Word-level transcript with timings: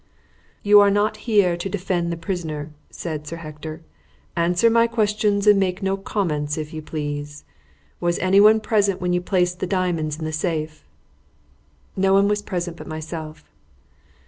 "You 0.63 0.79
are 0.79 0.89
not 0.89 1.15
here 1.29 1.55
to 1.55 1.69
defend 1.69 2.11
the 2.11 2.17
prisoner," 2.17 2.71
said 2.89 3.27
Sir 3.27 3.35
Hector. 3.35 3.83
"Answer 4.35 4.67
my 4.71 4.87
questions 4.87 5.45
and 5.45 5.59
make 5.59 5.83
no 5.83 5.95
comments, 5.95 6.57
if 6.57 6.73
you 6.73 6.81
please. 6.81 7.43
Was 7.99 8.17
anyone 8.17 8.61
present 8.61 8.99
when 8.99 9.13
you 9.13 9.21
placed 9.21 9.59
the 9.59 9.67
diamonds 9.67 10.17
in 10.17 10.25
the 10.25 10.33
safe?" 10.33 10.87
"No 11.95 12.13
one 12.13 12.27
was 12.27 12.41
present 12.41 12.77
but 12.77 12.87
myself." 12.87 13.47